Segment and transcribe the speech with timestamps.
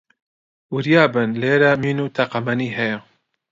[0.73, 2.97] وریا بن، لێرە مین و تەقەمەنی هەیە